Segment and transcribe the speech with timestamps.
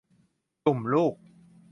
[0.63, 1.15] จุ่มลูก